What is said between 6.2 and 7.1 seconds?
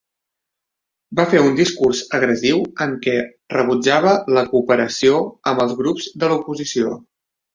de l'oposició.